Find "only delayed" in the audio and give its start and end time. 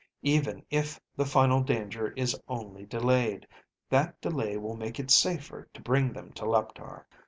2.47-3.47